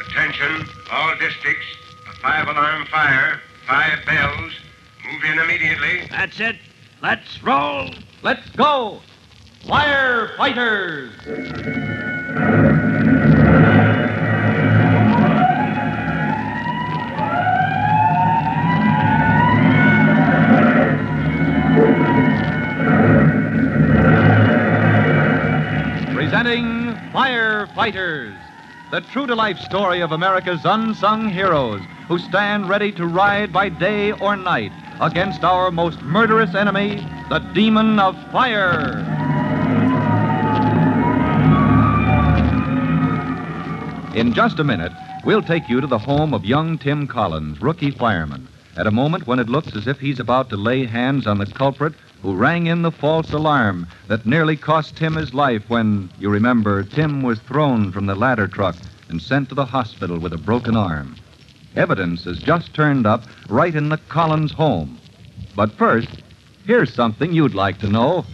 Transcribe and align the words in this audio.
Attention, 0.00 0.66
all 0.90 1.16
districts. 1.18 1.66
A 2.10 2.12
five 2.16 2.48
alarm 2.48 2.86
fire, 2.86 3.40
five 3.66 4.04
bells. 4.06 4.52
Move 5.04 5.24
in 5.24 5.38
immediately. 5.38 6.06
That's 6.10 6.40
it. 6.40 6.56
Let's 7.02 7.42
roll. 7.42 7.90
Let's 8.22 8.48
go. 8.50 9.00
Firefighters. 9.64 11.10
Presenting 26.14 26.94
Firefighters, 27.12 28.36
the 28.90 29.00
true 29.00 29.26
to 29.26 29.34
life 29.34 29.58
story 29.58 30.00
of 30.00 30.12
America's 30.12 30.64
unsung 30.64 31.28
heroes 31.28 31.80
who 32.06 32.18
stand 32.18 32.68
ready 32.68 32.92
to 32.92 33.06
ride 33.06 33.52
by 33.52 33.68
day 33.68 34.12
or 34.12 34.36
night 34.36 34.72
against 35.00 35.42
our 35.42 35.70
most 35.70 36.00
murderous 36.02 36.54
enemy, 36.54 36.96
the 37.28 37.38
demon 37.54 37.98
of 37.98 38.14
fire. 38.30 38.98
In 44.14 44.32
just 44.32 44.60
a 44.60 44.64
minute, 44.64 44.92
we'll 45.24 45.42
take 45.42 45.68
you 45.68 45.80
to 45.80 45.86
the 45.86 45.98
home 45.98 46.32
of 46.32 46.44
young 46.44 46.78
Tim 46.78 47.08
Collins, 47.08 47.60
rookie 47.60 47.90
fireman, 47.90 48.46
at 48.76 48.86
a 48.86 48.92
moment 48.92 49.26
when 49.26 49.40
it 49.40 49.48
looks 49.48 49.74
as 49.74 49.88
if 49.88 49.98
he's 49.98 50.20
about 50.20 50.50
to 50.50 50.56
lay 50.56 50.84
hands 50.84 51.26
on 51.26 51.38
the 51.38 51.46
culprit 51.46 51.94
who 52.24 52.34
rang 52.34 52.66
in 52.68 52.80
the 52.80 52.90
false 52.90 53.34
alarm 53.34 53.86
that 54.08 54.24
nearly 54.24 54.56
cost 54.56 54.96
Tim 54.96 55.14
his 55.14 55.34
life 55.34 55.68
when, 55.68 56.10
you 56.18 56.30
remember, 56.30 56.82
Tim 56.82 57.22
was 57.22 57.38
thrown 57.40 57.92
from 57.92 58.06
the 58.06 58.14
ladder 58.14 58.48
truck 58.48 58.76
and 59.10 59.20
sent 59.20 59.50
to 59.50 59.54
the 59.54 59.66
hospital 59.66 60.18
with 60.18 60.32
a 60.32 60.38
broken 60.38 60.74
arm. 60.74 61.16
Evidence 61.76 62.24
has 62.24 62.38
just 62.38 62.72
turned 62.72 63.06
up 63.06 63.24
right 63.50 63.74
in 63.74 63.90
the 63.90 63.98
Collins 64.08 64.52
home. 64.52 64.98
But 65.54 65.72
first, 65.72 66.08
here's 66.66 66.94
something 66.94 67.34
you'd 67.34 67.54
like 67.54 67.78
to 67.80 67.88
know. 67.90 68.24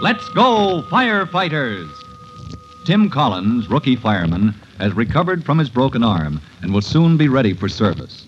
Let's 0.00 0.28
go, 0.28 0.82
firefighters! 0.88 1.99
Tim 2.90 3.08
Collins, 3.08 3.70
rookie 3.70 3.94
fireman, 3.94 4.52
has 4.80 4.92
recovered 4.94 5.44
from 5.44 5.58
his 5.58 5.70
broken 5.70 6.02
arm 6.02 6.40
and 6.60 6.74
will 6.74 6.80
soon 6.80 7.16
be 7.16 7.28
ready 7.28 7.54
for 7.54 7.68
service. 7.68 8.26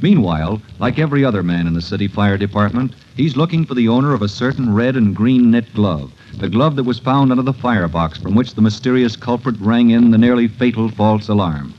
Meanwhile, 0.00 0.62
like 0.78 0.98
every 0.98 1.26
other 1.26 1.42
man 1.42 1.66
in 1.66 1.74
the 1.74 1.82
city 1.82 2.08
fire 2.08 2.38
department, 2.38 2.94
he's 3.18 3.36
looking 3.36 3.66
for 3.66 3.74
the 3.74 3.88
owner 3.88 4.14
of 4.14 4.22
a 4.22 4.28
certain 4.28 4.72
red 4.72 4.96
and 4.96 5.14
green 5.14 5.50
knit 5.50 5.74
glove, 5.74 6.10
the 6.38 6.48
glove 6.48 6.74
that 6.76 6.84
was 6.84 6.98
found 6.98 7.30
under 7.30 7.42
the 7.42 7.52
firebox 7.52 8.16
from 8.16 8.34
which 8.34 8.54
the 8.54 8.62
mysterious 8.62 9.14
culprit 9.14 9.56
rang 9.60 9.90
in 9.90 10.10
the 10.10 10.16
nearly 10.16 10.48
fatal 10.48 10.88
false 10.88 11.28
alarm. 11.28 11.74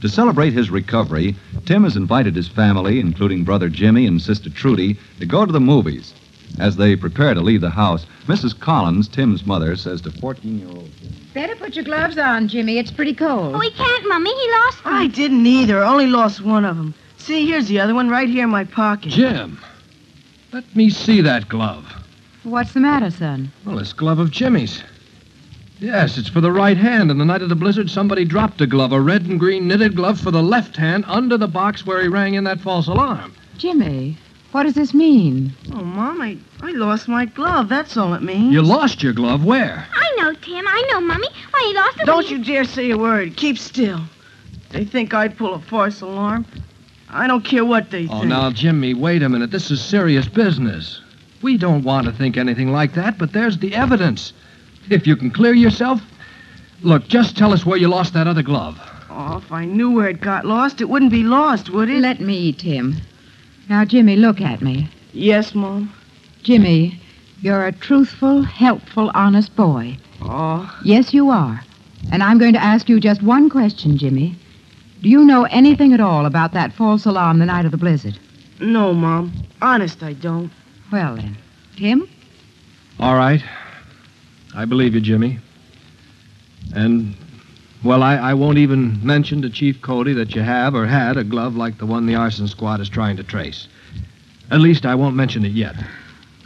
To 0.00 0.08
celebrate 0.08 0.52
his 0.52 0.68
recovery, 0.68 1.36
Tim 1.64 1.84
has 1.84 1.94
invited 1.94 2.34
his 2.34 2.48
family, 2.48 2.98
including 2.98 3.44
brother 3.44 3.68
Jimmy 3.68 4.08
and 4.08 4.20
sister 4.20 4.50
Trudy, 4.50 4.98
to 5.20 5.26
go 5.26 5.46
to 5.46 5.52
the 5.52 5.60
movies. 5.60 6.12
As 6.58 6.76
they 6.76 6.96
prepare 6.96 7.34
to 7.34 7.40
leave 7.40 7.60
the 7.60 7.70
house, 7.70 8.06
Mrs. 8.26 8.58
Collins, 8.58 9.08
Tim's 9.08 9.46
mother, 9.46 9.76
says 9.76 10.00
to 10.02 10.10
14 10.10 10.58
year 10.58 10.68
old 10.68 10.90
Better 11.34 11.54
put 11.54 11.76
your 11.76 11.84
gloves 11.84 12.16
on, 12.16 12.48
Jimmy. 12.48 12.78
It's 12.78 12.90
pretty 12.90 13.12
cold. 13.12 13.54
Oh, 13.54 13.60
he 13.60 13.70
can't, 13.70 14.08
Mummy. 14.08 14.30
He 14.30 14.50
lost 14.52 14.82
them. 14.84 14.94
I 14.94 15.06
didn't 15.06 15.46
either. 15.46 15.84
Only 15.84 16.06
lost 16.06 16.40
one 16.40 16.64
of 16.64 16.76
them. 16.76 16.94
See, 17.18 17.46
here's 17.46 17.68
the 17.68 17.80
other 17.80 17.94
one 17.94 18.08
right 18.08 18.28
here 18.28 18.44
in 18.44 18.50
my 18.50 18.64
pocket. 18.64 19.10
Jim, 19.10 19.58
let 20.52 20.74
me 20.74 20.88
see 20.88 21.20
that 21.20 21.48
glove. 21.48 21.84
What's 22.42 22.72
the 22.72 22.80
matter, 22.80 23.10
son? 23.10 23.52
Well, 23.64 23.76
this 23.76 23.92
glove 23.92 24.18
of 24.18 24.30
Jimmy's. 24.30 24.82
Yes, 25.78 26.16
it's 26.16 26.28
for 26.28 26.40
the 26.40 26.52
right 26.52 26.76
hand. 26.76 27.10
And 27.10 27.20
the 27.20 27.24
night 27.24 27.42
of 27.42 27.48
the 27.50 27.54
blizzard, 27.54 27.90
somebody 27.90 28.24
dropped 28.24 28.60
a 28.62 28.66
glove, 28.66 28.92
a 28.92 29.00
red 29.00 29.26
and 29.26 29.38
green 29.38 29.68
knitted 29.68 29.94
glove 29.94 30.18
for 30.18 30.30
the 30.30 30.42
left 30.42 30.76
hand, 30.76 31.04
under 31.06 31.36
the 31.36 31.48
box 31.48 31.84
where 31.84 32.00
he 32.00 32.08
rang 32.08 32.34
in 32.34 32.44
that 32.44 32.60
false 32.60 32.86
alarm. 32.86 33.34
Jimmy, 33.58 34.16
what 34.52 34.62
does 34.64 34.74
this 34.74 34.94
mean? 34.94 35.52
Oh, 35.72 35.82
Mom, 35.82 36.20
I, 36.20 36.38
I 36.62 36.70
lost 36.72 37.08
my 37.08 37.26
glove. 37.26 37.68
That's 37.68 37.96
all 37.96 38.14
it 38.14 38.22
means. 38.22 38.52
You 38.52 38.62
lost 38.62 39.02
your 39.02 39.12
glove. 39.12 39.44
Where? 39.44 39.86
I 39.94 40.14
know, 40.18 40.32
Tim. 40.34 40.66
I 40.66 40.88
know, 40.92 41.00
Mummy. 41.00 41.28
Why, 41.50 41.64
he 41.68 41.74
lost 41.74 42.00
it. 42.00 42.06
Don't 42.06 42.24
when 42.24 42.38
you 42.38 42.44
dare 42.44 42.64
say 42.64 42.90
a 42.90 42.96
word. 42.98 43.36
Keep 43.36 43.58
still. 43.58 44.00
They 44.70 44.84
think 44.84 45.14
I'd 45.14 45.36
pull 45.36 45.54
a 45.54 45.60
false 45.60 46.00
alarm. 46.00 46.46
I 47.08 47.26
don't 47.26 47.44
care 47.44 47.64
what 47.64 47.90
they 47.90 48.06
Oh, 48.08 48.18
think. 48.20 48.26
now, 48.26 48.50
Jimmy, 48.50 48.94
wait 48.94 49.22
a 49.22 49.28
minute. 49.28 49.50
This 49.50 49.70
is 49.70 49.80
serious 49.82 50.26
business. 50.26 51.00
We 51.42 51.56
don't 51.56 51.82
want 51.84 52.06
to 52.06 52.12
think 52.12 52.36
anything 52.36 52.72
like 52.72 52.94
that, 52.94 53.18
but 53.18 53.32
there's 53.32 53.58
the 53.58 53.74
evidence. 53.74 54.32
If 54.90 55.06
you 55.06 55.16
can 55.16 55.30
clear 55.30 55.52
yourself, 55.54 56.00
look, 56.82 57.06
just 57.08 57.36
tell 57.36 57.52
us 57.52 57.64
where 57.66 57.78
you 57.78 57.88
lost 57.88 58.14
that 58.14 58.26
other 58.26 58.42
glove. 58.42 58.78
Oh, 59.10 59.36
if 59.38 59.52
I 59.52 59.64
knew 59.64 59.92
where 59.92 60.08
it 60.08 60.20
got 60.20 60.44
lost, 60.44 60.80
it 60.80 60.88
wouldn't 60.88 61.10
be 61.12 61.22
lost, 61.22 61.70
would 61.70 61.88
it? 61.88 62.00
Let 62.00 62.20
me, 62.20 62.52
Tim. 62.52 62.96
Now, 63.68 63.84
Jimmy, 63.84 64.16
look 64.16 64.40
at 64.40 64.62
me. 64.62 64.88
Yes, 65.12 65.54
Mom. 65.54 65.92
Jimmy, 66.42 67.00
you're 67.40 67.66
a 67.66 67.72
truthful, 67.72 68.42
helpful, 68.42 69.10
honest 69.14 69.54
boy. 69.56 69.96
Oh, 70.22 70.72
Yes, 70.84 71.12
you 71.12 71.30
are. 71.30 71.60
And 72.12 72.22
I'm 72.22 72.38
going 72.38 72.52
to 72.52 72.62
ask 72.62 72.88
you 72.88 73.00
just 73.00 73.22
one 73.22 73.50
question, 73.50 73.98
Jimmy. 73.98 74.36
Do 75.02 75.08
you 75.08 75.24
know 75.24 75.44
anything 75.44 75.92
at 75.92 76.00
all 76.00 76.26
about 76.26 76.52
that 76.52 76.72
false 76.72 77.04
alarm 77.04 77.38
the 77.38 77.46
night 77.46 77.64
of 77.64 77.70
the 77.72 77.76
blizzard? 77.76 78.18
no, 78.60 78.94
Mom. 78.94 79.32
Honest, 79.60 80.02
I 80.02 80.12
don't. 80.14 80.50
Well, 80.92 81.16
then. 81.16 81.36
Tim? 81.76 82.08
All 83.00 83.16
right. 83.16 83.42
I 84.54 84.64
believe 84.64 84.94
you, 84.94 85.00
Jimmy. 85.00 85.38
And, 86.74 87.14
well, 87.86 88.02
I, 88.02 88.16
I 88.16 88.34
won't 88.34 88.58
even 88.58 89.04
mention 89.04 89.42
to 89.42 89.50
Chief 89.50 89.80
Cody 89.80 90.12
that 90.14 90.34
you 90.34 90.42
have 90.42 90.74
or 90.74 90.86
had 90.86 91.16
a 91.16 91.24
glove 91.24 91.54
like 91.54 91.78
the 91.78 91.86
one 91.86 92.06
the 92.06 92.16
arson 92.16 92.48
squad 92.48 92.80
is 92.80 92.88
trying 92.88 93.16
to 93.16 93.22
trace. 93.22 93.68
At 94.50 94.60
least 94.60 94.84
I 94.84 94.94
won't 94.94 95.16
mention 95.16 95.44
it 95.44 95.52
yet. 95.52 95.76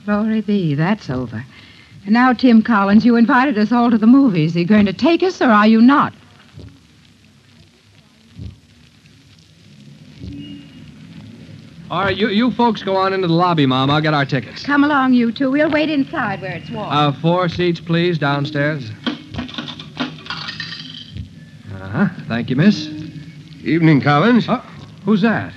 Glory 0.05 0.41
be, 0.43 0.75
that's 0.75 1.09
over. 1.11 1.45
And 2.05 2.13
now, 2.13 2.33
Tim 2.33 2.63
Collins, 2.63 3.05
you 3.05 3.17
invited 3.17 3.59
us 3.59 3.73
all 3.73 3.91
to 3.91 3.99
the 3.99 4.07
movies. 4.07 4.57
Are 4.57 4.61
you 4.61 4.67
going 4.67 4.87
to 4.87 4.93
take 4.93 5.23
us 5.23 5.41
or 5.41 5.51
are 5.51 5.67
you 5.67 5.81
not? 5.81 6.13
All 11.91 12.05
right, 12.05 12.17
you, 12.17 12.29
you 12.29 12.53
folks 12.53 12.83
go 12.83 12.97
on 12.97 13.13
into 13.13 13.27
the 13.27 13.35
lobby, 13.35 13.67
Mom. 13.67 13.91
I'll 13.91 14.01
get 14.01 14.15
our 14.15 14.25
tickets. 14.25 14.63
Come 14.63 14.85
along, 14.85 15.13
you 15.13 15.33
two. 15.33 15.51
We'll 15.51 15.71
wait 15.71 15.91
inside 15.91 16.41
where 16.41 16.53
it's 16.53 16.71
warm. 16.71 16.89
Uh, 16.89 17.13
four 17.13 17.49
seats, 17.49 17.81
please, 17.81 18.17
downstairs. 18.17 18.91
Uh 21.91 22.07
huh. 22.07 22.23
Thank 22.29 22.51
you, 22.51 22.57
miss. 22.57 22.87
Evening, 23.65 24.01
Collins. 24.01 24.47
Oh, 24.49 24.65
who's 25.05 25.23
that? 25.23 25.53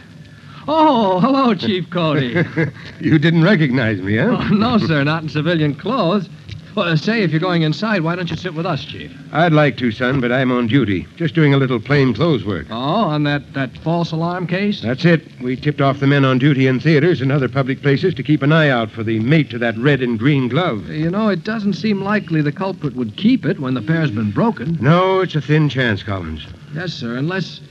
Oh, 0.68 1.19
hello, 1.19 1.53
Chief 1.53 1.88
Cody. 1.91 2.44
you 3.00 3.19
didn't 3.19 3.44
recognize 3.44 4.01
me, 4.01 4.18
huh? 4.18 4.38
oh, 4.39 4.47
no, 4.47 4.80
sir, 4.80 5.03
not 5.03 5.21
in 5.21 5.30
civilian 5.30 5.75
clothes. 5.75 6.27
Well, 6.75 6.97
say, 6.97 7.21
if 7.21 7.29
you're 7.29 7.39
going 7.39 7.61
inside, 7.61 8.01
why 8.01 8.15
don't 8.15 8.31
you 8.31 8.35
sit 8.35 8.55
with 8.55 8.65
us, 8.65 8.83
Chief? 8.83 9.11
I'd 9.31 9.53
like 9.53 9.77
to, 9.77 9.91
son, 9.91 10.19
but 10.19 10.31
I'm 10.31 10.51
on 10.51 10.65
duty. 10.65 11.05
Just 11.17 11.35
doing 11.35 11.53
a 11.53 11.57
little 11.57 11.79
plain 11.79 12.15
clothes 12.15 12.43
work. 12.43 12.65
Oh, 12.71 12.73
on 12.75 13.23
that, 13.23 13.53
that 13.53 13.77
false 13.77 14.11
alarm 14.11 14.47
case? 14.47 14.81
That's 14.81 15.05
it. 15.05 15.21
We 15.39 15.55
tipped 15.55 15.81
off 15.81 15.99
the 15.99 16.07
men 16.07 16.25
on 16.25 16.39
duty 16.39 16.65
in 16.65 16.79
theaters 16.79 17.21
and 17.21 17.31
other 17.31 17.47
public 17.47 17.83
places 17.83 18.15
to 18.15 18.23
keep 18.23 18.41
an 18.41 18.51
eye 18.51 18.69
out 18.69 18.89
for 18.89 19.03
the 19.03 19.19
mate 19.19 19.51
to 19.51 19.59
that 19.59 19.77
red 19.77 20.01
and 20.01 20.17
green 20.17 20.47
glove. 20.47 20.89
You 20.89 21.11
know, 21.11 21.29
it 21.29 21.43
doesn't 21.43 21.73
seem 21.73 22.01
likely 22.01 22.41
the 22.41 22.51
culprit 22.51 22.95
would 22.95 23.17
keep 23.17 23.45
it 23.45 23.59
when 23.59 23.75
the 23.75 23.81
pair's 23.81 24.09
been 24.09 24.31
broken. 24.31 24.77
No, 24.81 25.19
it's 25.21 25.35
a 25.35 25.41
thin 25.41 25.69
chance, 25.69 26.01
Collins. 26.01 26.47
Yes, 26.73 26.93
sir, 26.93 27.15
unless. 27.17 27.61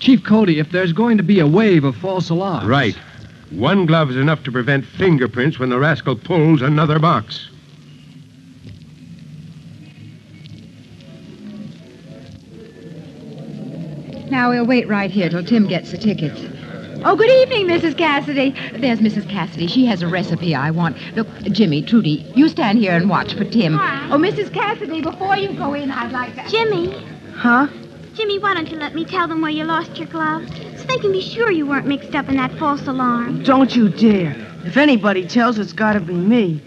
Chief 0.00 0.24
Cody, 0.24 0.58
if 0.58 0.72
there's 0.72 0.92
going 0.92 1.18
to 1.18 1.22
be 1.22 1.38
a 1.38 1.46
wave 1.46 1.84
of 1.84 1.94
false 1.94 2.30
alarms. 2.30 2.66
Right. 2.66 2.96
One 3.52 3.86
glove 3.86 4.10
is 4.10 4.16
enough 4.16 4.42
to 4.42 4.50
prevent 4.50 4.84
fingerprints 4.84 5.60
when 5.60 5.68
the 5.68 5.78
rascal 5.78 6.16
pulls 6.16 6.62
another 6.62 6.98
box. 6.98 7.48
Now 14.42 14.50
we'll 14.50 14.66
wait 14.66 14.88
right 14.88 15.08
here 15.08 15.28
till 15.28 15.44
Tim 15.44 15.68
gets 15.68 15.92
the 15.92 15.96
tickets. 15.98 16.40
Oh, 17.04 17.14
good 17.14 17.30
evening, 17.30 17.68
Mrs. 17.68 17.96
Cassidy. 17.96 18.50
There's 18.76 18.98
Mrs. 18.98 19.28
Cassidy. 19.30 19.68
She 19.68 19.86
has 19.86 20.02
a 20.02 20.08
recipe 20.08 20.52
I 20.52 20.72
want. 20.72 20.96
Look, 21.14 21.28
Jimmy, 21.42 21.80
Trudy, 21.80 22.28
you 22.34 22.48
stand 22.48 22.78
here 22.78 22.90
and 22.90 23.08
watch 23.08 23.34
for 23.34 23.44
Tim. 23.44 23.76
Oh, 23.76 24.18
Mrs. 24.18 24.52
Cassidy, 24.52 25.00
before 25.00 25.36
you 25.36 25.52
go 25.56 25.74
in, 25.74 25.92
I'd 25.92 26.10
like 26.10 26.34
to. 26.34 26.48
Jimmy, 26.50 27.06
Huh? 27.36 27.68
Jimmy, 28.14 28.40
why 28.40 28.54
don't 28.54 28.68
you 28.68 28.78
let 28.78 28.96
me 28.96 29.04
tell 29.04 29.28
them 29.28 29.42
where 29.42 29.52
you 29.52 29.62
lost 29.62 29.96
your 29.96 30.08
glove? 30.08 30.42
So 30.76 30.84
they 30.88 30.98
can 30.98 31.12
be 31.12 31.22
sure 31.22 31.52
you 31.52 31.64
weren't 31.64 31.86
mixed 31.86 32.16
up 32.16 32.28
in 32.28 32.36
that 32.38 32.52
false 32.58 32.84
alarm. 32.88 33.44
Don't 33.44 33.76
you 33.76 33.90
dare. 33.90 34.34
If 34.64 34.76
anybody 34.76 35.24
tells, 35.24 35.56
it's 35.60 35.72
got 35.72 35.92
to 35.92 36.00
be 36.00 36.14
me. 36.14 36.60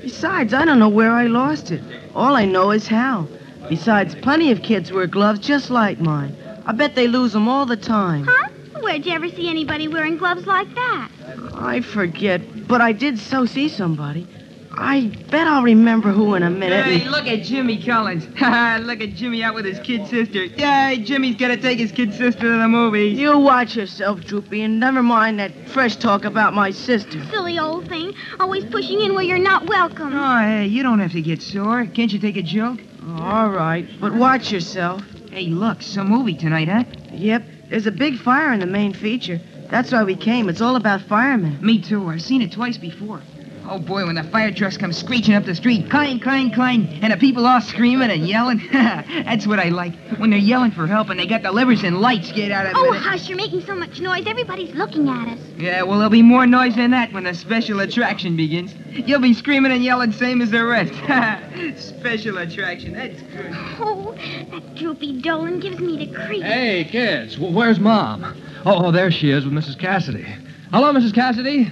Besides, 0.00 0.54
I 0.54 0.64
don't 0.64 0.78
know 0.78 0.88
where 0.88 1.12
I 1.12 1.26
lost 1.26 1.72
it. 1.72 1.82
All 2.14 2.36
I 2.36 2.46
know 2.46 2.70
is 2.70 2.86
how. 2.86 3.28
Besides, 3.68 4.14
plenty 4.14 4.50
of 4.50 4.62
kids 4.62 4.90
wear 4.90 5.06
gloves 5.06 5.40
just 5.40 5.68
like 5.68 6.00
mine. 6.00 6.34
I 6.68 6.72
bet 6.72 6.94
they 6.94 7.08
lose 7.08 7.32
them 7.32 7.48
all 7.48 7.64
the 7.64 7.78
time. 7.78 8.24
Huh? 8.28 8.48
Where'd 8.82 9.06
you 9.06 9.12
ever 9.12 9.30
see 9.30 9.48
anybody 9.48 9.88
wearing 9.88 10.18
gloves 10.18 10.46
like 10.46 10.68
that? 10.74 11.08
I 11.54 11.80
forget, 11.80 12.68
but 12.68 12.82
I 12.82 12.92
did 12.92 13.18
so 13.18 13.46
see 13.46 13.70
somebody. 13.70 14.28
I 14.70 15.06
bet 15.30 15.46
I'll 15.46 15.62
remember 15.62 16.10
who 16.12 16.34
in 16.34 16.42
a 16.42 16.50
minute. 16.50 16.84
Hey, 16.84 17.00
and- 17.00 17.10
look 17.10 17.26
at 17.26 17.42
Jimmy 17.42 17.82
Collins. 17.82 18.26
look 18.86 19.00
at 19.00 19.14
Jimmy 19.14 19.42
out 19.42 19.54
with 19.54 19.64
his 19.64 19.80
kid 19.80 20.06
sister. 20.08 20.44
Yay, 20.44 21.02
Jimmy's 21.04 21.36
gonna 21.36 21.56
take 21.56 21.78
his 21.78 21.90
kid 21.90 22.12
sister 22.12 22.42
to 22.42 22.58
the 22.58 22.68
movies. 22.68 23.18
You 23.18 23.38
watch 23.38 23.74
yourself, 23.74 24.20
Droopy, 24.20 24.60
and 24.60 24.78
never 24.78 25.02
mind 25.02 25.40
that 25.40 25.70
fresh 25.70 25.96
talk 25.96 26.26
about 26.26 26.52
my 26.52 26.70
sister. 26.70 27.24
Silly 27.30 27.58
old 27.58 27.88
thing, 27.88 28.12
always 28.38 28.66
pushing 28.66 29.00
in 29.00 29.14
where 29.14 29.24
you're 29.24 29.38
not 29.38 29.66
welcome. 29.66 30.14
Oh, 30.14 30.38
hey, 30.40 30.66
you 30.66 30.82
don't 30.82 30.98
have 30.98 31.12
to 31.12 31.22
get 31.22 31.40
sore. 31.40 31.86
Can't 31.86 32.12
you 32.12 32.18
take 32.18 32.36
a 32.36 32.42
joke? 32.42 32.78
All 33.16 33.48
right, 33.48 33.88
but 34.02 34.12
watch 34.12 34.52
yourself. 34.52 35.02
Hey, 35.30 35.46
look, 35.46 35.82
some 35.82 36.08
movie 36.08 36.34
tonight, 36.34 36.68
huh? 36.68 36.84
Yep, 37.12 37.42
there's 37.68 37.86
a 37.86 37.92
big 37.92 38.16
fire 38.16 38.52
in 38.52 38.60
the 38.60 38.66
main 38.66 38.94
feature. 38.94 39.38
That's 39.70 39.92
why 39.92 40.02
we 40.02 40.16
came. 40.16 40.48
It's 40.48 40.62
all 40.62 40.76
about 40.76 41.02
firemen. 41.02 41.58
Me 41.60 41.78
too. 41.80 42.08
I've 42.08 42.22
seen 42.22 42.40
it 42.40 42.52
twice 42.52 42.78
before. 42.78 43.20
Oh 43.70 43.78
boy, 43.78 44.06
when 44.06 44.14
the 44.14 44.22
fire 44.24 44.50
trucks 44.50 44.78
come 44.78 44.94
screeching 44.94 45.34
up 45.34 45.44
the 45.44 45.54
street, 45.54 45.90
clang, 45.90 46.20
clang, 46.20 46.50
clang, 46.52 46.86
and 47.02 47.12
the 47.12 47.18
people 47.18 47.46
all 47.46 47.60
screaming 47.60 48.10
and 48.10 48.26
yelling. 48.26 48.66
That's 48.72 49.46
what 49.46 49.58
I 49.58 49.68
like. 49.68 49.94
When 50.18 50.30
they're 50.30 50.38
yelling 50.38 50.70
for 50.70 50.86
help 50.86 51.10
and 51.10 51.20
they 51.20 51.26
got 51.26 51.42
the 51.42 51.52
levers 51.52 51.82
and 51.84 52.00
lights 52.00 52.32
get 52.32 52.50
out 52.50 52.64
of 52.64 52.72
Oh, 52.74 52.94
it. 52.94 52.98
hush, 52.98 53.28
you're 53.28 53.36
making 53.36 53.60
so 53.66 53.74
much 53.74 54.00
noise. 54.00 54.24
Everybody's 54.26 54.74
looking 54.74 55.06
at 55.10 55.28
us. 55.28 55.38
Yeah, 55.58 55.82
well, 55.82 55.98
there'll 55.98 56.08
be 56.08 56.22
more 56.22 56.46
noise 56.46 56.76
than 56.76 56.92
that 56.92 57.12
when 57.12 57.24
the 57.24 57.34
special 57.34 57.80
attraction 57.80 58.36
begins. 58.36 58.74
You'll 59.06 59.20
be 59.20 59.34
screaming 59.34 59.70
and 59.72 59.84
yelling 59.84 60.12
same 60.12 60.40
as 60.40 60.50
the 60.50 60.64
rest. 60.64 60.94
special 61.98 62.38
attraction, 62.38 62.94
that's 62.94 63.20
good. 63.20 63.50
Oh, 63.80 64.14
that 64.50 64.76
droopy 64.76 65.20
Dolan 65.20 65.60
gives 65.60 65.78
me 65.78 66.06
the 66.06 66.14
creeps. 66.14 66.46
Hey, 66.46 66.84
kids, 66.90 67.38
where's 67.38 67.78
Mom? 67.78 68.24
Oh, 68.64 68.86
oh, 68.86 68.92
there 68.92 69.10
she 69.10 69.30
is 69.30 69.44
with 69.44 69.52
Mrs. 69.52 69.78
Cassidy. 69.78 70.24
Hello, 70.72 70.90
Mrs. 70.94 71.12
Cassidy. 71.14 71.70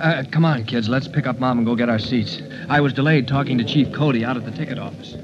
Uh, 0.00 0.24
come 0.30 0.44
on, 0.44 0.64
kids, 0.64 0.88
let's 0.88 1.08
pick 1.08 1.26
up 1.26 1.38
Mom 1.38 1.58
and 1.58 1.66
go 1.66 1.74
get 1.74 1.88
our 1.88 1.98
seats. 1.98 2.42
I 2.68 2.80
was 2.80 2.92
delayed 2.92 3.26
talking 3.26 3.56
to 3.58 3.64
Chief 3.64 3.90
Cody 3.92 4.24
out 4.24 4.36
at 4.36 4.44
the 4.44 4.50
ticket 4.50 4.78
office. 4.78 5.14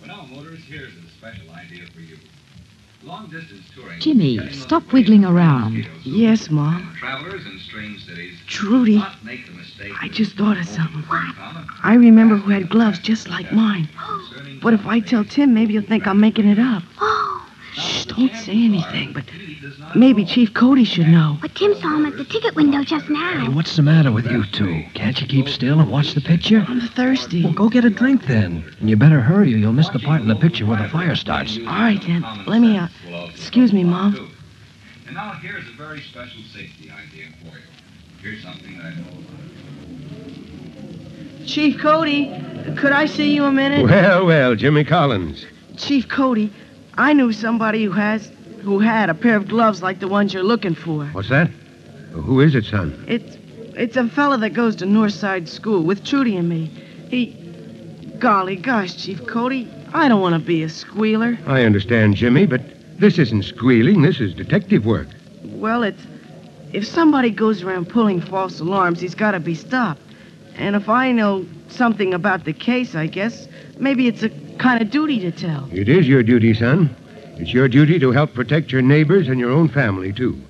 Well, 0.00 0.08
now, 0.08 0.26
motorists, 0.34 0.66
here's 0.66 0.92
a 0.92 1.08
special 1.16 1.48
idea 1.52 1.86
for 1.94 2.00
you. 2.00 2.16
Long 3.04 3.30
distance 3.30 3.62
touring. 3.72 4.00
Jimmy, 4.00 4.52
stop 4.52 4.92
wiggling 4.92 5.24
around. 5.24 5.88
Yes, 6.02 6.50
Mom. 6.50 6.96
Travelers 6.98 7.46
in 7.46 7.60
strange 7.60 8.04
cities. 8.04 8.36
Trudy, 8.48 9.00
make 9.22 9.46
the. 9.46 9.92
I 10.00 10.08
just 10.08 10.36
thought 10.36 10.56
of 10.56 10.66
something. 10.66 11.02
Common. 11.02 11.66
I 11.84 11.94
remember 11.94 12.36
who 12.36 12.50
had 12.50 12.68
gloves 12.68 12.98
just 12.98 13.28
like 13.28 13.52
mine. 13.52 13.88
But 14.60 14.74
if 14.74 14.86
I 14.86 15.00
tell 15.00 15.24
Tim, 15.24 15.54
maybe 15.54 15.74
he'll 15.74 15.82
think 15.82 16.06
I'm 16.06 16.18
making 16.18 16.48
it 16.48 16.58
up. 16.58 16.82
Oh, 17.00 17.46
Shh, 17.74 18.06
don't 18.06 18.34
say 18.34 18.52
anything, 18.52 19.12
but 19.12 19.24
maybe 19.94 20.24
Chief 20.24 20.52
Cody 20.54 20.84
should 20.84 21.08
know. 21.08 21.38
but 21.40 21.54
Tim 21.54 21.74
saw 21.74 21.96
him 21.96 22.06
at 22.06 22.16
the 22.16 22.24
ticket 22.24 22.54
window 22.54 22.82
just 22.82 23.08
now. 23.08 23.46
Hey, 23.46 23.48
what's 23.48 23.76
the 23.76 23.82
matter 23.82 24.12
with 24.12 24.26
you 24.26 24.44
two? 24.46 24.84
Can't 24.94 25.20
you 25.20 25.26
keep 25.26 25.48
still 25.48 25.80
and 25.80 25.90
watch 25.90 26.14
the 26.14 26.20
picture? 26.20 26.64
I'm 26.68 26.80
thirsty. 26.80 27.44
Well, 27.44 27.52
go 27.52 27.68
get 27.68 27.84
a 27.84 27.90
drink 27.90 28.26
then. 28.26 28.64
And 28.80 28.90
you 28.90 28.96
better 28.96 29.20
hurry 29.20 29.54
or 29.54 29.56
you'll 29.56 29.72
miss 29.72 29.88
the 29.90 29.98
part 29.98 30.20
in 30.20 30.28
the 30.28 30.36
picture 30.36 30.66
where 30.66 30.80
the 30.82 30.88
fire 30.88 31.14
starts. 31.16 31.58
All 31.58 31.64
right, 31.64 32.00
then. 32.02 32.22
Let 32.46 32.60
me 32.60 32.76
out. 32.76 32.90
Excuse 33.30 33.72
me, 33.72 33.84
Mom. 33.84 34.30
And 35.06 35.14
now 35.14 35.32
here's 35.34 35.66
a 35.68 35.72
very 35.72 36.00
special 36.00 36.42
safety 36.52 36.90
idea 36.90 37.26
for 37.40 37.56
you. 37.58 37.64
Here's 38.20 38.42
something 38.42 38.76
that 38.78 38.86
I 38.86 38.94
know 38.94 39.08
about. 39.08 39.20
Chief 41.46 41.78
Cody, 41.78 42.26
could 42.76 42.92
I 42.92 43.06
see 43.06 43.34
you 43.34 43.44
a 43.44 43.52
minute? 43.52 43.84
Well, 43.84 44.24
well, 44.24 44.54
Jimmy 44.54 44.84
Collins. 44.84 45.44
Chief 45.76 46.08
Cody, 46.08 46.50
I 46.94 47.12
knew 47.12 47.32
somebody 47.32 47.84
who 47.84 47.90
has 47.92 48.30
who 48.64 48.78
had 48.78 49.10
a 49.10 49.14
pair 49.14 49.36
of 49.36 49.46
gloves 49.46 49.82
like 49.82 50.00
the 50.00 50.08
ones 50.08 50.32
you're 50.32 50.42
looking 50.42 50.74
for. 50.74 51.04
What's 51.06 51.28
that? 51.28 51.48
Who 52.12 52.40
is 52.40 52.54
it, 52.54 52.64
son? 52.64 53.04
It's 53.06 53.36
it's 53.76 53.96
a 53.96 54.08
fella 54.08 54.38
that 54.38 54.50
goes 54.50 54.76
to 54.76 54.86
Northside 54.86 55.48
School 55.48 55.82
with 55.82 56.04
Trudy 56.04 56.36
and 56.36 56.48
me. 56.48 56.70
He 57.10 57.36
golly 58.18 58.56
gosh, 58.56 58.96
Chief 58.96 59.26
Cody, 59.26 59.68
I 59.92 60.08
don't 60.08 60.20
want 60.20 60.34
to 60.34 60.38
be 60.38 60.62
a 60.62 60.68
squealer. 60.68 61.38
I 61.46 61.62
understand, 61.62 62.14
Jimmy, 62.14 62.46
but 62.46 62.62
this 62.98 63.18
isn't 63.18 63.42
squealing. 63.42 64.02
This 64.02 64.20
is 64.20 64.32
detective 64.32 64.86
work. 64.86 65.08
Well, 65.44 65.82
it's 65.82 66.02
if 66.72 66.86
somebody 66.86 67.30
goes 67.30 67.62
around 67.62 67.88
pulling 67.88 68.20
false 68.20 68.60
alarms, 68.60 69.00
he's 69.00 69.14
got 69.14 69.32
to 69.32 69.40
be 69.40 69.54
stopped. 69.54 70.00
And 70.56 70.74
if 70.74 70.88
I 70.88 71.12
know 71.12 71.44
something 71.68 72.14
about 72.14 72.44
the 72.44 72.52
case, 72.52 72.94
I 72.94 73.08
guess 73.08 73.48
maybe 73.78 74.06
it's 74.06 74.22
a 74.22 74.30
kind 74.58 74.80
of 74.80 74.90
duty 74.90 75.20
to 75.20 75.32
tell. 75.32 75.68
It 75.72 75.88
is 75.88 76.08
your 76.08 76.22
duty, 76.22 76.54
son. 76.54 76.96
It's 77.36 77.52
your 77.52 77.68
duty 77.68 77.98
to 77.98 78.12
help 78.12 78.34
protect 78.34 78.70
your 78.70 78.82
neighbors 78.82 79.28
and 79.28 79.38
your 79.40 79.50
own 79.50 79.68
family, 79.68 80.12
too. 80.12 80.40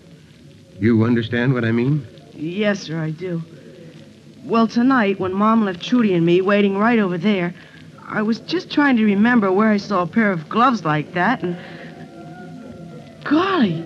You 0.79 1.05
understand 1.05 1.55
what 1.55 1.65
I 1.65 1.73
mean? 1.73 2.07
Yes, 2.35 2.81
sir, 2.81 2.99
I 3.01 3.11
do. 3.11 3.43
Well, 4.45 4.69
tonight, 4.69 5.19
when 5.19 5.33
Mom 5.33 5.65
left 5.65 5.83
Trudy 5.83 6.13
and 6.15 6.27
me 6.27 6.41
waiting 6.43 6.77
right 6.77 6.99
over 6.99 7.17
there, 7.17 7.55
I 8.07 8.21
was 8.23 8.41
just 8.41 8.71
trying 8.71 8.97
to 8.99 9.05
remember 9.05 9.51
where 9.51 9.71
I 9.71 9.79
saw 9.79 10.03
a 10.03 10.07
pair 10.07 10.31
of 10.31 10.49
gloves 10.49 10.85
like 10.85 11.15
that, 11.15 11.43
and. 11.43 11.57
Golly, 13.25 13.81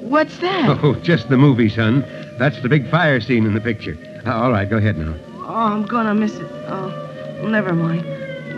what's 0.00 0.36
that? 0.38 0.78
Oh, 0.82 0.94
just 0.96 1.30
the 1.30 1.38
movie, 1.38 1.70
son. 1.70 2.04
That's 2.38 2.60
the 2.60 2.68
big 2.68 2.90
fire 2.90 3.20
scene 3.20 3.46
in 3.46 3.54
the 3.54 3.60
picture. 3.60 3.96
Uh, 4.26 4.32
all 4.34 4.50
right, 4.50 4.68
go 4.68 4.76
ahead 4.76 4.98
now. 4.98 5.14
Oh, 5.44 5.54
I'm 5.54 5.86
gonna 5.86 6.14
miss 6.14 6.34
it. 6.34 6.50
Oh, 6.66 7.48
never 7.48 7.72
mind. 7.72 8.04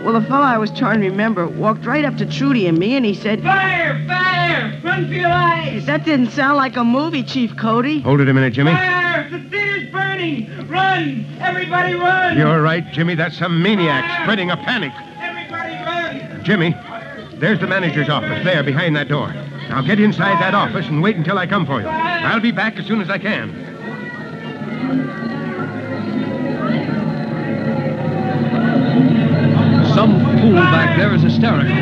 Well, 0.05 0.21
the 0.21 0.27
fellow 0.27 0.45
I 0.45 0.59
was 0.59 0.69
trying 0.69 1.01
to 1.01 1.09
remember 1.09 1.47
walked 1.47 1.83
right 1.83 2.05
up 2.05 2.15
to 2.17 2.27
Trudy 2.27 2.67
and 2.67 2.77
me, 2.77 2.95
and 2.95 3.03
he 3.03 3.15
said, 3.15 3.41
Fire! 3.41 4.05
Fire! 4.05 4.79
Run 4.83 5.07
for 5.07 5.13
your 5.13 5.29
lives! 5.29 5.87
That 5.87 6.05
didn't 6.05 6.29
sound 6.29 6.57
like 6.57 6.75
a 6.75 6.83
movie, 6.83 7.23
Chief 7.23 7.57
Cody. 7.57 8.01
Hold 8.01 8.21
it 8.21 8.29
a 8.29 8.33
minute, 8.35 8.53
Jimmy. 8.53 8.71
Fire! 8.71 9.27
The 9.31 9.39
theater's 9.49 9.91
burning! 9.91 10.67
Run! 10.67 11.25
Everybody 11.39 11.95
run! 11.95 12.37
You're 12.37 12.61
right, 12.61 12.85
Jimmy. 12.93 13.15
That's 13.15 13.35
some 13.35 13.63
maniac 13.63 14.21
spreading 14.21 14.51
a 14.51 14.57
panic. 14.57 14.93
Everybody 15.17 15.73
run! 15.73 16.43
Jimmy, 16.43 16.75
there's 17.39 17.59
the 17.59 17.65
manager's 17.65 18.07
office 18.07 18.43
there 18.43 18.61
behind 18.61 18.95
that 18.97 19.07
door. 19.07 19.33
Now 19.69 19.81
get 19.81 19.99
inside 19.99 20.39
that 20.39 20.53
office 20.53 20.85
and 20.85 21.01
wait 21.01 21.15
until 21.15 21.39
I 21.39 21.47
come 21.47 21.65
for 21.65 21.81
you. 21.81 21.87
I'll 21.87 22.39
be 22.39 22.51
back 22.51 22.77
as 22.77 22.85
soon 22.85 23.01
as 23.01 23.09
I 23.09 23.17
can. 23.17 23.65
Fool 30.55 30.71
back 30.71 30.97
there 30.97 31.13
is 31.13 31.21
hysterical. 31.21 31.75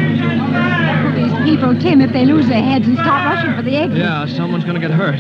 These 1.13 1.34
people, 1.44 1.77
Tim, 1.80 2.01
if 2.01 2.12
they 2.12 2.25
lose 2.25 2.48
their 2.48 2.62
heads 2.63 2.88
and 2.88 2.98
start 2.98 3.36
rushing 3.36 3.56
for 3.56 3.62
the 3.62 3.75
exit. 3.77 3.98
Yeah, 3.98 4.25
someone's 4.25 4.63
gonna 4.65 4.80
get 4.80 4.92
hurt. 4.92 5.20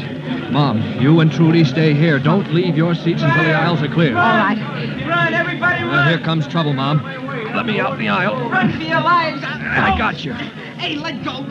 Mom, 0.51 0.81
you 0.99 1.19
and 1.19 1.31
Trudy 1.31 1.63
stay 1.63 1.93
here. 1.93 2.19
Don't 2.19 2.51
leave 2.53 2.75
your 2.75 2.95
seats 2.95 3.21
until 3.21 3.43
the 3.43 3.53
aisles 3.53 3.81
are 3.81 3.87
clear. 3.87 4.17
All 4.17 4.23
right. 4.37 4.57
Run! 5.07 5.33
Everybody 5.33 5.83
Uh, 5.83 5.87
run! 5.87 6.07
here 6.09 6.19
comes 6.19 6.47
trouble, 6.47 6.73
Mom. 6.73 7.03
let 7.55 7.65
me 7.65 7.79
out 7.79 7.93
in 7.93 7.99
the 7.99 8.09
aisle. 8.09 8.49
Run 8.49 8.71
for 8.73 8.81
your 8.83 9.01
lives. 9.01 9.43
I 9.43 9.95
got 9.97 10.25
you. 10.25 10.33
Hey, 10.33 10.95
let 10.95 11.23
go. 11.23 11.41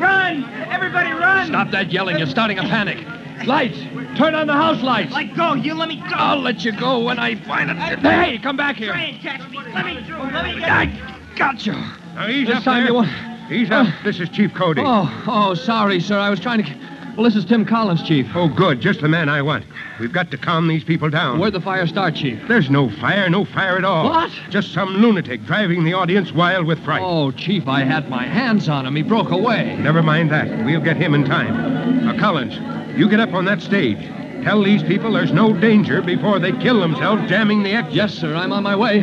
Run. 0.00 0.44
Everybody 0.70 1.10
run. 1.12 1.46
Stop 1.48 1.70
that 1.72 1.92
yelling. 1.92 2.18
You're 2.18 2.26
starting 2.28 2.58
a 2.58 2.62
panic. 2.62 2.98
Lights. 3.46 3.78
Turn 4.16 4.34
on 4.34 4.46
the 4.46 4.52
house 4.52 4.82
lights. 4.82 5.12
Let 5.12 5.34
go. 5.34 5.54
You 5.54 5.74
let 5.74 5.88
me 5.88 5.96
go. 5.96 6.14
I'll 6.16 6.40
let 6.40 6.64
you 6.64 6.72
go 6.72 7.00
when 7.04 7.18
I 7.18 7.34
find 7.46 7.70
it. 7.70 7.76
Hey, 7.76 8.38
come 8.38 8.56
back 8.56 8.76
here. 8.76 8.92
Try 8.92 9.00
and 9.02 9.20
catch 9.22 9.50
me. 9.50 9.58
Let 9.74 9.86
me 9.86 10.04
through. 10.04 10.18
Let 10.18 10.44
me 10.44 10.60
get 10.60 10.70
I 10.70 11.09
got 11.40 11.66
you. 11.66 11.72
Now, 11.72 12.28
ease 12.28 12.46
This 12.48 12.56
up 12.58 12.62
time 12.64 12.76
there. 12.82 12.86
you 12.88 12.94
want- 12.94 13.08
Ease 13.50 13.70
up. 13.72 13.86
Oh. 13.88 13.94
This 14.04 14.20
is 14.20 14.28
Chief 14.28 14.54
Cody. 14.54 14.80
Oh, 14.84 15.24
oh, 15.26 15.54
sorry, 15.54 15.98
sir. 15.98 16.16
I 16.18 16.30
was 16.30 16.38
trying 16.38 16.62
to. 16.62 16.72
Well, 17.16 17.24
this 17.24 17.34
is 17.34 17.44
Tim 17.44 17.64
Collins, 17.64 18.02
Chief. 18.04 18.24
Oh, 18.36 18.46
good. 18.46 18.80
Just 18.80 19.00
the 19.00 19.08
man 19.08 19.28
I 19.28 19.42
want. 19.42 19.64
We've 19.98 20.12
got 20.12 20.30
to 20.30 20.38
calm 20.38 20.68
these 20.68 20.84
people 20.84 21.10
down. 21.10 21.40
Where'd 21.40 21.52
the 21.54 21.60
fire 21.60 21.86
start, 21.88 22.14
Chief? 22.14 22.38
There's 22.46 22.70
no 22.70 22.88
fire, 22.88 23.28
no 23.28 23.44
fire 23.44 23.76
at 23.76 23.84
all. 23.84 24.08
What? 24.08 24.30
Just 24.50 24.72
some 24.72 24.90
lunatic 24.98 25.44
driving 25.46 25.82
the 25.82 25.94
audience 25.94 26.30
wild 26.32 26.66
with 26.66 26.78
fright. 26.84 27.02
Oh, 27.04 27.32
Chief, 27.32 27.66
I 27.66 27.80
had 27.82 28.08
my 28.08 28.24
hands 28.24 28.68
on 28.68 28.86
him. 28.86 28.94
He 28.94 29.02
broke 29.02 29.30
away. 29.30 29.76
Never 29.80 30.02
mind 30.02 30.30
that. 30.30 30.64
We'll 30.64 30.80
get 30.80 30.96
him 30.96 31.14
in 31.14 31.24
time. 31.24 32.04
Now, 32.06 32.16
Collins, 32.18 32.54
you 32.96 33.08
get 33.08 33.18
up 33.18 33.34
on 33.34 33.44
that 33.46 33.60
stage. 33.60 33.98
Tell 34.44 34.62
these 34.62 34.84
people 34.84 35.12
there's 35.12 35.32
no 35.32 35.52
danger 35.52 36.00
before 36.00 36.38
they 36.38 36.52
kill 36.52 36.78
themselves 36.80 37.28
jamming 37.28 37.64
the 37.64 37.72
exit. 37.72 37.92
Yes, 37.94 38.14
sir. 38.14 38.34
I'm 38.36 38.52
on 38.52 38.62
my 38.62 38.76
way. 38.76 39.00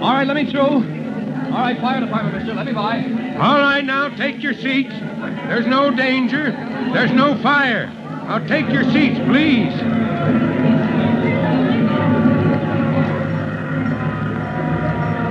All 0.00 0.12
right, 0.12 0.26
let 0.26 0.34
me 0.34 0.50
through. 0.50 0.95
All 1.56 1.62
right, 1.62 1.80
fire 1.80 2.00
department, 2.00 2.36
mister. 2.36 2.52
Let 2.52 2.66
me 2.66 2.72
by. 2.72 2.98
All 3.40 3.58
right, 3.58 3.82
now 3.82 4.10
take 4.10 4.42
your 4.42 4.52
seats. 4.52 4.92
There's 4.92 5.66
no 5.66 5.90
danger. 5.90 6.50
There's 6.92 7.12
no 7.12 7.34
fire. 7.42 7.86
Now 7.86 8.40
take 8.46 8.68
your 8.68 8.84
seats, 8.92 9.18
please. 9.20 9.72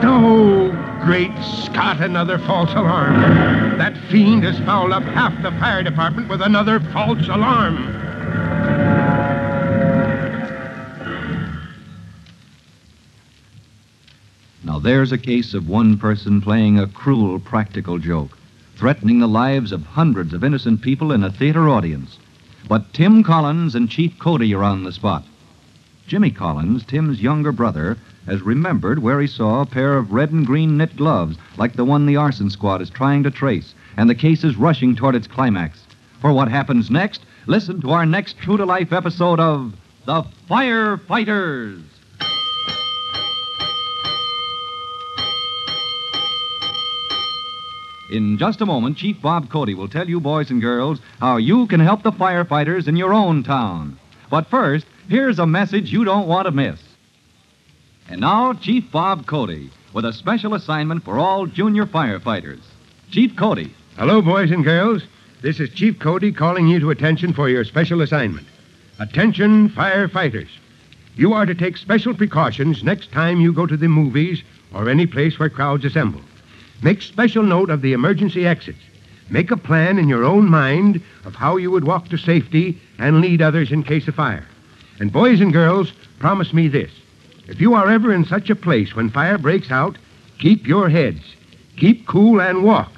Oh, 0.03 0.71
great 1.05 1.29
Scott, 1.43 2.01
another 2.01 2.39
false 2.39 2.71
alarm. 2.71 3.77
That 3.77 3.95
fiend 4.09 4.45
has 4.45 4.57
fouled 4.65 4.93
up 4.93 5.03
half 5.03 5.39
the 5.43 5.51
fire 5.59 5.83
department 5.83 6.27
with 6.27 6.41
another 6.41 6.79
false 6.91 7.27
alarm. 7.27 8.04
Now 14.65 14.79
there's 14.79 15.11
a 15.11 15.17
case 15.19 15.53
of 15.53 15.69
one 15.69 15.99
person 15.99 16.41
playing 16.41 16.79
a 16.79 16.87
cruel 16.87 17.39
practical 17.39 17.99
joke, 17.99 18.35
threatening 18.75 19.19
the 19.19 19.27
lives 19.27 19.71
of 19.71 19.85
hundreds 19.85 20.33
of 20.33 20.43
innocent 20.43 20.81
people 20.81 21.11
in 21.11 21.23
a 21.23 21.31
theater 21.31 21.69
audience. 21.69 22.17
But 22.67 22.91
Tim 22.91 23.21
Collins 23.21 23.75
and 23.75 23.91
Chief 23.91 24.17
Cody 24.17 24.55
are 24.55 24.63
on 24.63 24.83
the 24.83 24.91
spot. 24.91 25.23
Jimmy 26.07 26.31
Collins, 26.31 26.83
Tim's 26.83 27.21
younger 27.21 27.51
brother, 27.51 27.95
has 28.25 28.41
remembered 28.41 28.97
where 28.97 29.21
he 29.21 29.27
saw 29.27 29.61
a 29.61 29.67
pair 29.67 29.99
of 29.99 30.11
red 30.11 30.31
and 30.31 30.47
green 30.47 30.77
knit 30.77 30.97
gloves 30.97 31.37
like 31.57 31.73
the 31.73 31.85
one 31.85 32.07
the 32.07 32.15
arson 32.15 32.49
squad 32.49 32.81
is 32.81 32.89
trying 32.89 33.21
to 33.21 33.29
trace, 33.29 33.75
and 33.97 34.09
the 34.09 34.15
case 34.15 34.43
is 34.43 34.57
rushing 34.57 34.95
toward 34.95 35.13
its 35.13 35.27
climax. 35.27 35.85
For 36.21 36.33
what 36.33 36.47
happens 36.47 36.89
next, 36.89 37.21
listen 37.45 37.81
to 37.81 37.91
our 37.91 38.07
next 38.07 38.39
true 38.39 38.57
to 38.57 38.65
life 38.65 38.91
episode 38.91 39.39
of 39.39 39.75
The 40.05 40.23
Firefighters. 40.49 41.83
In 48.11 48.37
just 48.37 48.61
a 48.61 48.65
moment, 48.67 48.97
Chief 48.97 49.19
Bob 49.19 49.49
Cody 49.49 49.73
will 49.73 49.87
tell 49.87 50.07
you, 50.07 50.19
boys 50.19 50.51
and 50.51 50.61
girls, 50.61 50.99
how 51.19 51.37
you 51.37 51.65
can 51.65 51.79
help 51.79 52.03
the 52.03 52.11
firefighters 52.11 52.87
in 52.87 52.95
your 52.95 53.13
own 53.13 53.41
town. 53.41 53.97
But 54.29 54.47
first, 54.47 54.85
here's 55.09 55.39
a 55.39 55.47
message 55.47 55.91
you 55.91 56.05
don't 56.05 56.27
want 56.27 56.45
to 56.45 56.51
miss. 56.51 56.79
And 58.07 58.21
now, 58.21 58.53
Chief 58.53 58.91
Bob 58.91 59.25
Cody 59.25 59.71
with 59.91 60.05
a 60.05 60.13
special 60.13 60.53
assignment 60.53 61.03
for 61.03 61.17
all 61.17 61.47
junior 61.47 61.87
firefighters. 61.87 62.61
Chief 63.09 63.35
Cody. 63.35 63.73
Hello, 63.97 64.21
boys 64.21 64.51
and 64.51 64.63
girls. 64.63 65.03
This 65.41 65.59
is 65.59 65.69
Chief 65.71 65.97
Cody 65.97 66.31
calling 66.31 66.67
you 66.67 66.79
to 66.81 66.91
attention 66.91 67.33
for 67.33 67.49
your 67.49 67.63
special 67.63 68.01
assignment. 68.01 68.45
Attention, 68.99 69.69
firefighters. 69.69 70.49
You 71.15 71.33
are 71.33 71.45
to 71.45 71.55
take 71.55 71.77
special 71.77 72.13
precautions 72.13 72.83
next 72.83 73.11
time 73.11 73.41
you 73.41 73.51
go 73.51 73.65
to 73.65 73.77
the 73.77 73.87
movies 73.87 74.43
or 74.73 74.89
any 74.89 75.07
place 75.07 75.39
where 75.39 75.49
crowds 75.49 75.85
assemble. 75.85 76.21
Make 76.85 77.01
special 77.01 77.41
note 77.41 77.71
of 77.71 77.81
the 77.81 77.93
emergency 77.93 78.45
exits. 78.45 78.77
Make 79.31 79.49
a 79.49 79.57
plan 79.57 79.97
in 79.97 80.07
your 80.07 80.23
own 80.23 80.47
mind 80.47 81.01
of 81.25 81.33
how 81.33 81.57
you 81.57 81.71
would 81.71 81.83
walk 81.83 82.09
to 82.09 82.17
safety 82.17 82.79
and 82.99 83.21
lead 83.21 83.41
others 83.41 83.71
in 83.71 83.81
case 83.81 84.07
of 84.07 84.13
fire. 84.13 84.45
And 84.99 85.11
boys 85.11 85.41
and 85.41 85.51
girls, 85.51 85.91
promise 86.19 86.53
me 86.53 86.67
this. 86.67 86.91
If 87.47 87.59
you 87.59 87.73
are 87.73 87.89
ever 87.89 88.13
in 88.13 88.23
such 88.23 88.51
a 88.51 88.55
place 88.55 88.95
when 88.95 89.09
fire 89.09 89.39
breaks 89.39 89.71
out, 89.71 89.97
keep 90.37 90.67
your 90.67 90.87
heads. 90.87 91.23
Keep 91.75 92.05
cool 92.05 92.39
and 92.39 92.63
walk. 92.63 92.91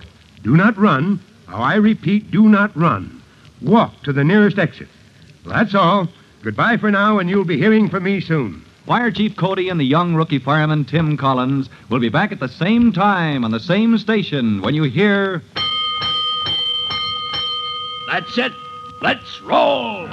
Do 0.43 0.57
not 0.57 0.77
run. 0.77 1.21
Now, 1.47 1.61
I 1.61 1.75
repeat, 1.75 2.29
do 2.29 2.49
not 2.49 2.75
run. 2.75 3.23
Walk 3.61 4.03
to 4.03 4.11
the 4.11 4.25
nearest 4.25 4.59
exit. 4.59 4.89
Well, 5.45 5.55
that's 5.55 5.73
all. 5.73 6.09
Goodbye 6.41 6.75
for 6.75 6.91
now, 6.91 7.19
and 7.19 7.29
you'll 7.29 7.45
be 7.45 7.57
hearing 7.57 7.87
from 7.87 8.03
me 8.03 8.19
soon. 8.19 8.65
Fire 8.87 9.11
Chief 9.11 9.35
Cody 9.35 9.67
and 9.67 9.77
the 9.77 9.83
young 9.83 10.15
rookie 10.15 10.39
fireman 10.39 10.85
Tim 10.85 11.17
Collins 11.17 11.67
will 11.89 11.99
be 11.99 12.07
back 12.07 12.31
at 12.31 12.39
the 12.39 12.47
same 12.47 12.93
time 12.93 13.43
on 13.43 13.51
the 13.51 13.59
same 13.59 13.97
station 13.97 14.61
when 14.61 14.75
you 14.75 14.83
hear. 14.83 15.43
That's 18.09 18.37
it. 18.37 18.53
Let's 19.01 19.41
roll. 19.41 20.05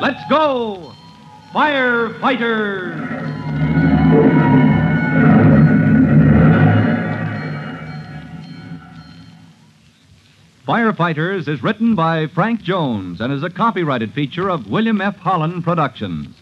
Let's 0.00 0.22
go! 0.30 0.92
Firefighters! 1.52 3.13
Firefighters 10.66 11.46
is 11.46 11.62
written 11.62 11.94
by 11.94 12.26
Frank 12.26 12.62
Jones 12.62 13.20
and 13.20 13.30
is 13.30 13.42
a 13.42 13.50
copyrighted 13.50 14.14
feature 14.14 14.48
of 14.48 14.66
William 14.66 14.98
F. 14.98 15.16
Holland 15.18 15.62
Productions. 15.62 16.34